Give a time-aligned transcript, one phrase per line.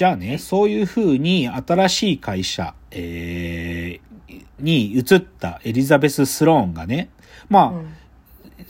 [0.00, 7.10] じゃあね、そういう風に新しい会社、えー、に移ったエリザベス・スローンがね、
[7.50, 7.94] まあ、うん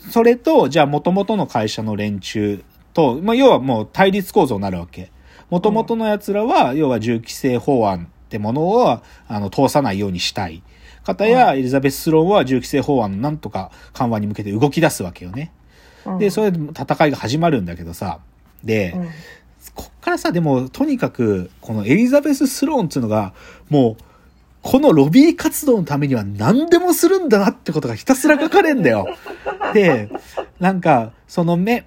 [0.09, 2.61] それと、じゃあ元々の会社の連中
[2.93, 5.09] と、まあ、要はもう対立構造になるわけ。
[5.49, 10.61] 元々の奴らは、要は銃規制法案ってものを、あの、通さないようにしたい。
[11.05, 15.53] 方や、エリザベス・スローンは銃規制法案のなんとか緩和に向けて動き出すわけよね。
[16.05, 18.19] うんで、それで戦いが始まるんだけどさ。
[18.65, 19.07] で、うん
[20.01, 23.33] からさ、でも、とにかく、このエリザベス・スローンっていうのが、
[23.69, 24.03] もう、
[24.61, 29.07] このロビー活動のためには何でもするんだなってことがひたすら書かれんだよ。
[29.73, 30.09] で、
[30.59, 31.85] なんか、その目、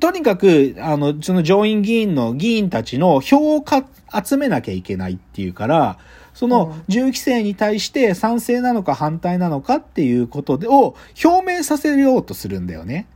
[0.00, 3.84] とにかく、あの、その上院議員の議員たちの票をか
[4.24, 5.98] 集めなきゃいけないっていうから、
[6.34, 13.06] そのうん銃規制に対して賛成なのか反対なのかっていうことでを表明させようとするんだよね。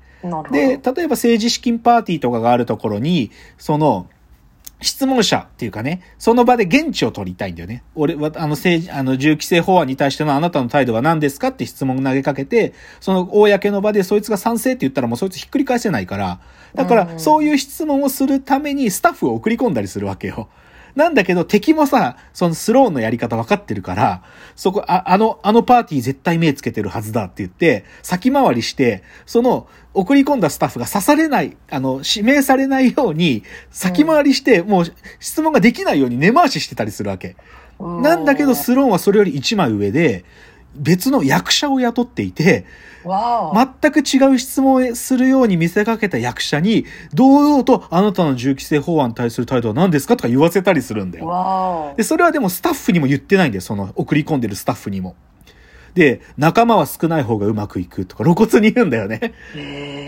[0.51, 4.07] で、例えば政治資金パーティーとかがあるところに、その、
[4.83, 7.83] 質問者っていうかね、その場で現地を取りたいんだよね。
[7.95, 16.41] 俺は、あの政治、あの、銃規制法案に対してのあなたの態度は何ですかって質問を投げかけて、その公の場でそいつが賛成って言ったらもうそいつひっくり返せないから、
[16.75, 20.49] だかうらんそういう質問をするためにスタッフを送り込んだりするわけよ。
[20.95, 24.23] なんだけど敵もさ、そのスローンのやり方分かってるから、
[24.57, 34.85] そこ、ああの、あのパーティー絶対目つけてるはずだって言って、先回りして、その、送り込んだスタッフが刺されない、あの、指名されないように、先回りして、もう
[35.19, 37.37] 質問ができないように根回ししてたりするわけ。
[37.79, 40.25] うんなんだけど、スローンはそれより一枚上で、
[40.75, 42.67] 別の役者を雇っていて、
[43.03, 51.95] 全く違う質問をするように見せかけた役者に、堂々とあなたの銃規制法案に対する態度は何ですかとか言わせたりするんだよ。
[51.97, 53.63] で、それはでもスタッフにも言ってないんだよ。
[53.63, 55.17] その送り込んでるスタッフにも。
[55.95, 59.35] で、仲間は少ない方がうまくいくとか露骨に言うんだよね。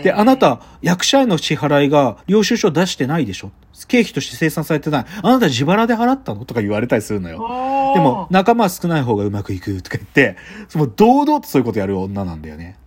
[0.03, 3.51] で、あなた、役者への支払いが領収書出してないでしょ
[3.87, 5.05] 経費として生産されてない。
[5.21, 7.39] あなた自腹で払ったのとか言われたりするのよ。
[7.93, 12.77] でも、仲間は少ない方がうまくいくとか言って、その堂々とそういうことやる女なんだよね。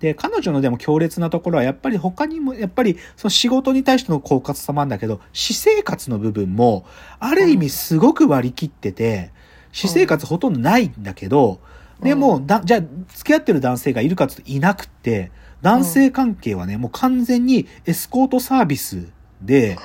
[0.00, 6.84] で、彼女のでも強烈なところは、やっぱり他にも、やっぱりその仕事に対しての狡猾さもあるんだけど、私生活の部分も、
[7.20, 9.30] ある意味すごく割り切ってて、
[9.72, 11.60] 私生活ほとんどないんだけど、
[12.02, 12.80] でも、だじゃあ、
[13.14, 15.30] 付き合ってる男性がいるかっていうといなくって、
[15.62, 19.06] 男性関係はね、もう完全にエスコートサービス
[19.40, 19.78] で、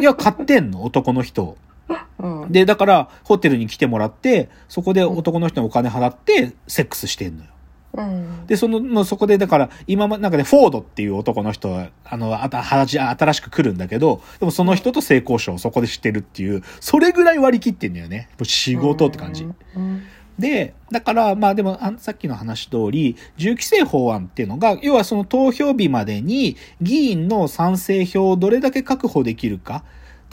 [0.00, 1.56] いや、買ってんの、男の人を。
[2.18, 7.50] うんで、だから、ホテルに来てもらって、そこで男の人にお金払って、セックスしてんのよ。
[7.94, 18.28] うんで、その、そこで、だから、今ま、なんかね、フォードっていう男の人は、あの、あた、新しく来るんだけど、でもその人と性交渉をそこでしてるっていう、それぐらい割り切ってんだよね。
[18.32, 19.44] もう仕事って感じ。
[19.44, 20.02] うん
[20.38, 29.84] で、だから、まあでも、あさっきの話通り、銃規制法案っていうのが、要はその投票日までに議員の賛成票をどれだけ確保できるか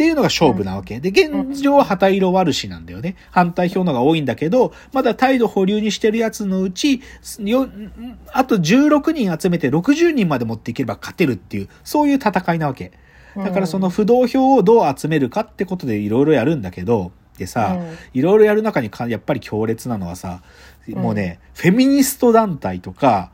[0.01, 0.99] っていうのが勝負なわけ。
[0.99, 3.15] で、現状は旗色悪しなんだよね。
[3.29, 7.01] 反対票のが多いんだけど、まだ態度保留にしてるやつのうち、
[7.39, 7.69] よ
[8.33, 12.91] あと16人集めて60人まで持っていければ勝てるっていう、そういう戦いなわけ。
[13.35, 20.41] だからその不動票をどう集めるかってことでいろいろやるんだけど、でさ、うんいろいろやる中にかやっぱり強烈なのはさ、
[20.89, 23.31] もうね、フェミニスト団体とか、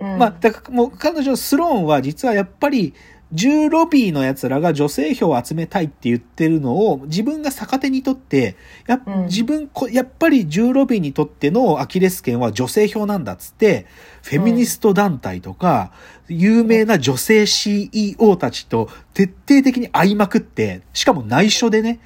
[0.00, 2.94] うんまあ、だからもう彼女スローンは実はやっぱり、
[3.32, 8.56] 銃ロビーの奴らが女性票を集めたいって言ってるのを自分が逆手にとって、
[8.86, 9.24] やっうん。
[9.26, 13.86] 自分こ、やっぱり銃ロビーにとってのアキレス腱は女性票なんだっつって、
[14.22, 15.92] フェミニスト団体とか、
[16.28, 21.98] 有名な女性 CEO たちと徹底的に会いまくって、しかも内緒でね、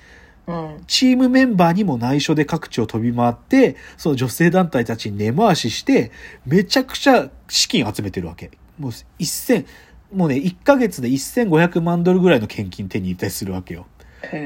[0.47, 0.85] うん。
[0.87, 6.13] チームメンバーにも内緒で各地を飛び回って、その女性団体たちに根回しして、
[6.47, 8.51] めちゃくちゃ資金集めてるわけ。
[8.79, 9.67] もう1000、
[10.13, 13.87] もうね、1ヶ月で1500万ドルぐらいの献金手に入れたりするわけよ。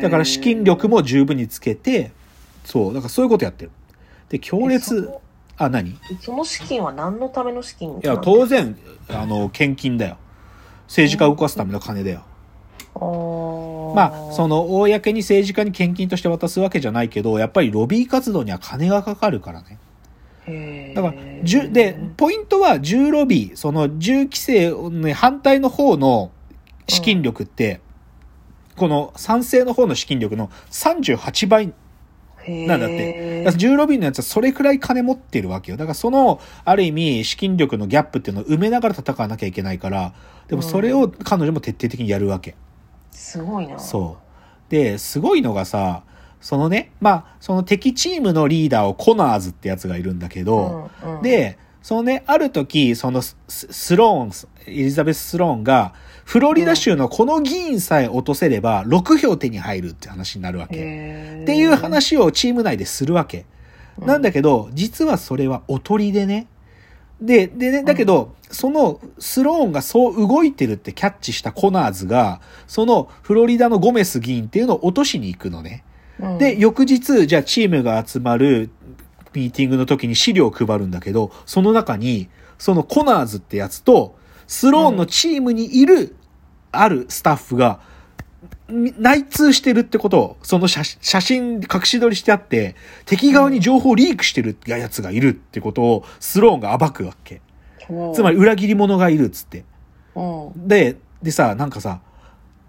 [0.02, 2.12] だから資金力も十分につけて、
[2.64, 3.70] そう、だからそういうことやってる。
[4.28, 5.20] で、強え烈そ、
[5.56, 5.90] あ、何？
[5.90, 8.76] いその資金は何のための資金や、当然、
[9.08, 10.16] あの、献金だよ。
[10.86, 12.24] 政治家を動かすための金だよ。
[13.94, 19.78] まあ、その、の、公に政治家に献金として渡すわけじゃないけど、やっぱりロビー活動には金がかかるからね。
[20.94, 26.32] だから、で、ポイントは銃ロビー、その銃規制、ね、反対の方の
[26.88, 27.80] 資金力って、
[28.76, 31.72] この賛成の方の資金力の38倍
[32.46, 33.38] なんだって。
[33.44, 35.78] だから銃ロビーのやつはそれくらい金持ってるわけよ。
[35.78, 40.12] だからその、ある意味、資金力のギャップっていうのを埋めながら戦わなきゃいけないから、
[40.48, 42.54] でもそれを彼女も徹底的にやるわけ。
[43.10, 43.78] すごいな。
[43.78, 44.18] そ
[44.68, 44.70] う。
[44.70, 46.02] で、すごいのがさ、
[46.44, 55.94] そのね、まあ、その敵チームのリーダーをコナーズってやつがいるんだけど、うんうん、で、そのね、ある時、そのススローン、エリザベス・スローンが、
[56.26, 60.74] フロリダ州のこの議員さえ落とせれば、6票手に入るって話になるわけ。
[60.74, 63.46] っていう話をチーム内でするわけ。
[63.98, 66.46] なんだけど、実はそれはおとりでね。
[67.22, 75.84] で、でね、だけど、そのスローンがそう動いてるってキャッチしたコナーズが、そのフロリダのゴメス議員っていうのを落としに行くのね。
[76.20, 78.70] うんで、翌日、じゃあチームが集まる
[79.34, 82.28] ミーティングの時に資料を配るんだけど、その中に、
[82.58, 84.16] そのコナーズってやつと、
[84.46, 86.14] スローンのチームにいる、
[86.72, 87.80] あるスタッフが、
[88.68, 97.40] み内通してるってことを、その写写真隠し撮りしてあって、敵側に情報をリークしてるやつがいるってことを、スローンが暴くわけ。
[98.14, 99.64] つまり裏切り者がいるっつって。
[100.14, 102.00] うんで、でさ、なんかさ、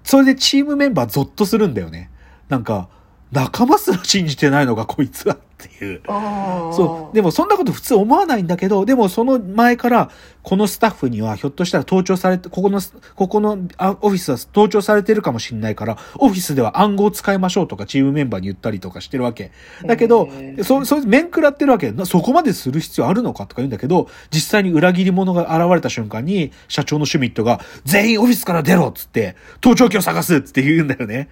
[0.03, 2.09] それでチームメンバーゾッとするんだよね。
[2.49, 2.89] なんか、
[3.35, 5.37] 仲間すら信じてないのかこいつは。
[5.63, 6.01] っていう。
[6.05, 7.15] そう。
[7.15, 10.09] でもそんなこと普通思わないんだけど、でもその前から、
[10.43, 12.79] このスタッフにはひょっとしたら盗聴されて、ここの、
[13.15, 19.51] ここのあオフィスは盗聴されてるかもしれないから、オフィスでは暗号を使いましょうとかチームメンバーに言ったりとかしてるわけ。
[19.85, 20.29] だけど
[20.63, 21.91] そ、そいつ面食らってるわけ。
[21.91, 31.29] なそこまでする必要あるのかとか言うんだけど、実際に裏切り者が現れた瞬間に、社長のシュミットが、全員オフィスから出ろっつって、盗聴器を探すっつって言うんだよね。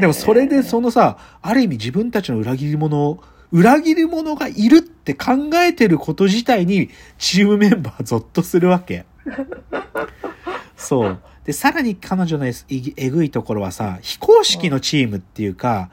[0.00, 3.21] でもそれでそのさ、ある意味自分たちの裏切り者を、
[3.52, 9.04] 裏切り者がいるって考えてること自体にチームメンバーゾッとするわけ。
[10.76, 11.18] そう。
[11.44, 15.90] で、さらに彼女のえええぐいところはさ、非公式のチームっていうか、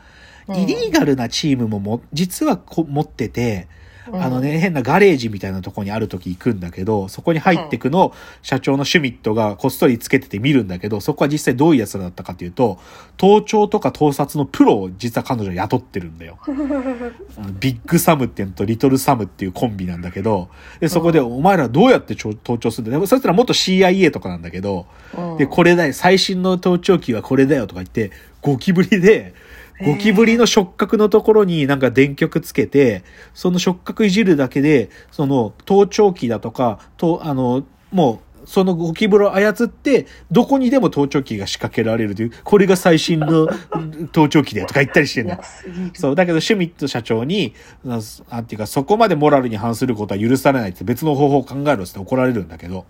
[0.48, 3.79] うんイリーガルなチームもも、実はこ持ってて、うん
[4.14, 12.80] あのね、変なガレージみたいなとこにある時行くんだけど、そこに入ってくの、社長のシュミットがこっそりつけてて見るんだけど、そこは実際どういうやつらだったかっていうと、
[13.18, 16.38] 盗聴とか盗撮のプロを実は彼女は雇ってるんだよ。
[17.60, 23.06] ビッグサムっていうのとリトルサムっていうコンビなんだけど、で、そこでお前らどうやって盗盗聴するんだよ？
[23.08, 24.86] そいつら元 CIA とかなんだけど、
[25.18, 28.12] うんで、これだよ、最新の盗聴器はこれだよとか言って、
[28.42, 29.34] ゴキブリで、
[29.86, 33.04] ゴキブリの触覚のところになんか電極つけて、
[33.34, 45.38] その触覚いじるだけで、その盗聴器だとか、と、あの、もう、そのゴキブリを操って、どこにでも盗聴器が仕掛けられるという、これが最新のうん 盗聴器だよとか言ったりしてる
[45.94, 47.54] そう、だけどシュミット社長に、
[47.86, 48.00] な
[48.32, 52.86] なんていうか、そこまでモラルに反することは許されないって別の方法を考えろって怒られるんだけど、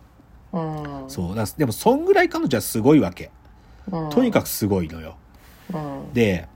[0.53, 1.03] うん。
[1.07, 3.29] そう、だでもそんぐらい彼女はすごいわけ。
[3.91, 4.09] うん。
[4.09, 5.17] とにかくすごいのよ。
[5.73, 6.13] うん。
[6.13, 6.47] で、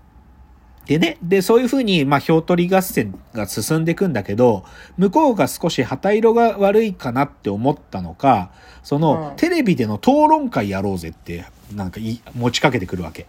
[0.85, 4.65] でね、で、そういうふうに、まあ、票取り合戦が進んでいくんだけど、
[4.97, 8.51] 向こうが少し旗色が悪いかなって思ったのか、
[8.83, 13.27] その、うんテレビでの討論会やろうぜって、なんかい持ちかけてくるわけ。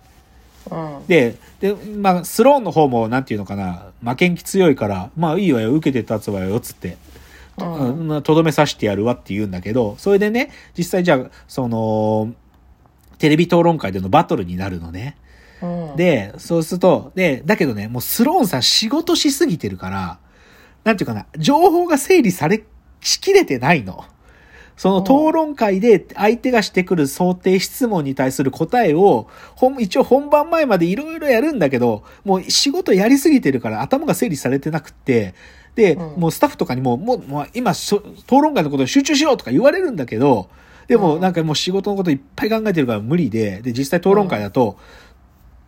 [0.71, 6.97] うんで、で、まあ、スローンの方も、なんていうのかな、負けん気強いから、まあいいわよ、受けて立つわよ、つって、
[7.59, 12.33] うんうんとどめさしてやるわって言うんだけど、それでね、実際じゃあ、その、
[13.19, 15.17] テレビ討論会でのバトルになるのね。
[15.62, 15.97] うん。
[15.97, 20.19] で、そうすると、で、だけどね、もうスローンさん仕事しすぎてるから、
[20.85, 22.65] なんていうかな、情報が整理され、
[23.01, 24.05] しきれてないの。
[24.77, 29.29] その討論会で相手がしてくる想定質問に対する答えを、
[29.79, 35.35] 一応本番前までいろいろやるんだけど、もう仕事やりすぎてるから頭が整理されてなくって、
[35.75, 36.21] で、うん。
[36.21, 38.00] もうスタッフとかにも、もう、もう今討
[38.31, 40.49] 論会のことに集中しろとか言われるんだけど、
[40.89, 41.21] でもうん。
[41.21, 44.77] なんかもう仕事のこといっぱい考えてるから無理で、で、実際討論会だと、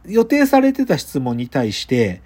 [0.09, 2.23] 予定されてた質問に対して、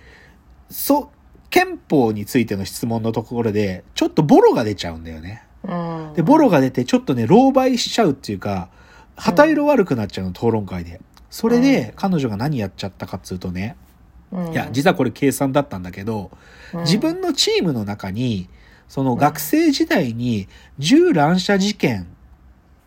[0.71, 1.11] そ、
[1.51, 5.43] 憲法についての質問のところで、ちょっとボロが出ちゃうんだよね。
[5.65, 6.15] うん。
[6.15, 8.71] で、ボロが出て、ちょっとね、狼狽しちゃうっていうか、
[9.17, 11.01] 旗色悪くなっちゃうの、討論会で。
[11.29, 13.77] それで、彼女が何やっちゃったかっつうとね、
[14.31, 14.53] うん。
[14.53, 16.31] いや、実はこれ計算だったんだけど、
[16.73, 16.81] うん。
[16.83, 18.49] 自分のチームの中に、
[18.89, 22.09] その学生時代に銃乱射事件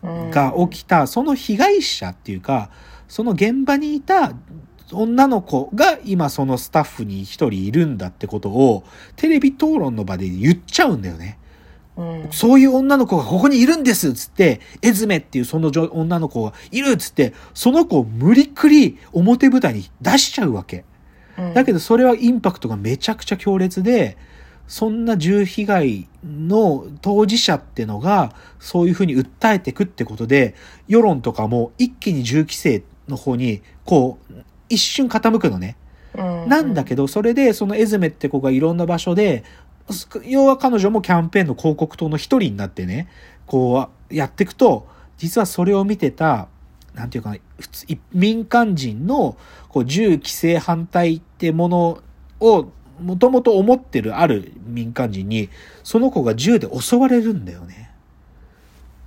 [0.02, 2.70] が起きた、その被害者っていうか、
[3.08, 4.32] その現場にいた
[4.92, 8.84] 女の子が今そのスタッフに一人いるんだってことを、
[9.16, 11.38] テレビ討論の場で言っちゃうんだよね。
[11.96, 20.84] うんそういう女の子がここにいるんですっつって、エズメっていうその女女の子がいるっつって、その子を無理くり表舞台に出しちゃうわけ。
[21.38, 24.16] うんだけどそれはインパクトがめちゃくちゃ強烈で、
[24.66, 30.54] そんな銃被害の当事者ってのが、そういうふうに訴えてくってことで、
[30.88, 34.34] 世論とかも一気に銃規制の方に、こう、
[34.74, 35.76] 一瞬傾くのね。
[36.16, 39.42] うんなんだけど、それで、そのエズメって子がいろんな場所で、
[39.90, 43.08] す要は彼女もキャンペーンの広告塔の一人になってね、
[43.46, 46.48] こう、やっていくと、実はそれを見てた、
[46.94, 49.36] なんていうかな、普通、一民間人の、
[49.68, 51.98] こう、銃規制反対ってもの
[52.40, 52.68] を
[53.00, 55.50] もともと思ってるある民間人に、
[55.82, 57.90] その子が銃で襲われるんだよね。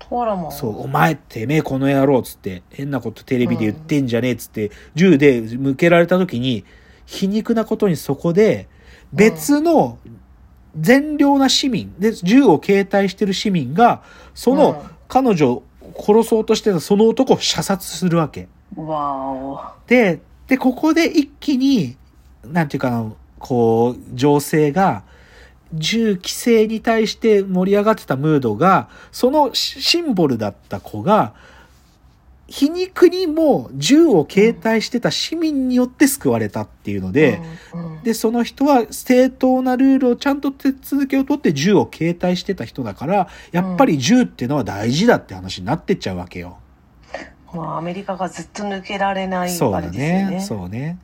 [0.09, 0.51] あらまあ。
[0.51, 6.65] そう、お前てめえこの野郎つって、変なことテレビで言ってんじゃねえつって、銃で向けられた時に、
[7.05, 8.67] 皮肉なことにそこで、
[9.13, 9.97] 別の
[10.79, 14.01] 善良な市民、で、銃を携帯してる市民が、
[14.33, 15.63] その彼女を
[15.97, 18.47] 殺そうとしてたその男を射殺するわけ。
[18.75, 19.59] わお。
[19.87, 21.97] で、で、ここで一気に、
[22.43, 25.03] なんていうかな、こう、情勢が、
[25.73, 31.33] 銃規制に対して盛り上がってたムードが、そのシシンボルだった子が、
[32.47, 37.41] 皮肉にも銃を携帯してた市民によって救われたっていうので、
[38.03, 46.57] で、その人は正当なルールをちゃんと手続きを取って銃を携帯してた人だから、やっぱり銃っていうのは大事だって話になってっちゃうわけよ。
[47.53, 49.81] まあ、アメリカがずっと抜けられないそうだ。
[49.81, 50.39] ね。
[50.41, 50.99] そうね。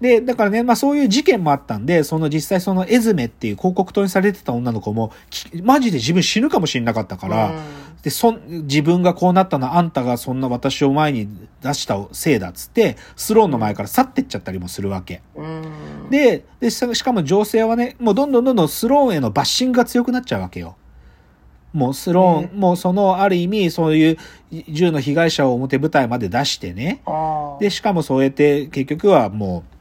[0.00, 7.52] で、だからね、まあそういう事件もあったんで、その実際そのエズメっていう広告塔にされてた女の子も、きマジで自分死ぬかもしれなかったから、
[8.02, 11.28] で、そん、自分がこうなったのはあんたがそんな私を前に
[11.62, 15.20] 出したせいだっつって、スローンの前から去ってっちゃったりもするわけ。
[16.10, 20.76] で、で、ししかも情勢はね、もうどんどんどんどんスローンへのバッシングが強くなっちゃうわけよ。
[21.72, 24.16] もうスローン、もうそのある意味そういう
[24.68, 27.02] 銃の被害者を表舞台まで出してね。
[27.60, 29.77] で、しかもそうやって結局はもう、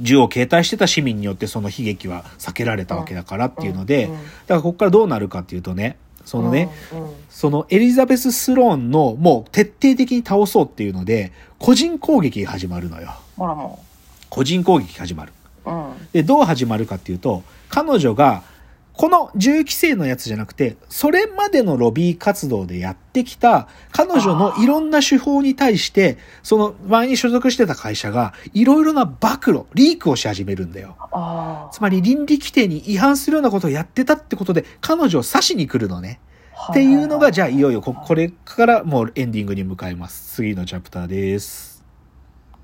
[0.00, 13.14] 銃を携帯してた市民によってその悲劇は避けられたわけだからっていうので、うんだからここからどうなるかっていうとね、そのね、うんうんそのエリザベス・スローンのもう徹底的に倒そうっていうので、個人攻撃が始まるのよ。
[13.36, 13.82] ほらも
[14.28, 15.32] 個人攻撃が始まる。
[15.64, 15.70] う。
[15.70, 15.92] うん。
[16.12, 18.42] で、どう始まるかっていうと、彼女が、
[19.00, 30.98] この銃規制のやつじゃなくて、それまでのロビー活動でやってきた、彼女のいろんな手法に対して、その前に所属してた会社が、いろいろな暴露、リークをし始めるんだよ。
[31.72, 36.20] つまり倫理規定に違反するようなことをやってたってことで、彼女を刺しに来るのね。
[36.70, 40.34] っていうのが、じゃあいよいよこ、これからもうエンディングに向かいます。
[40.34, 41.69] 次のチャプターです。